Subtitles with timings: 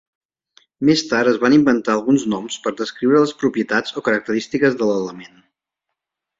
[0.89, 5.41] Més tard es van inventar alguns noms per descriure les propietats o característiques de l'element.